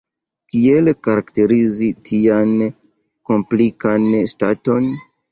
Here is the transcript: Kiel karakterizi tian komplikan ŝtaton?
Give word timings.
Kiel 0.51 0.87
karakterizi 1.07 1.89
tian 2.09 2.55
komplikan 3.31 4.07
ŝtaton? 4.33 4.89